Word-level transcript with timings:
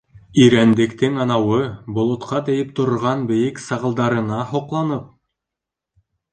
Ирәндектең 0.43 1.19
анауы 1.25 1.59
болотҡа 1.99 2.41
тейеп 2.49 2.73
торған 2.81 3.23
бейек 3.35 3.63
сағылдарына 3.69 4.43
һоҡланып: 4.57 5.09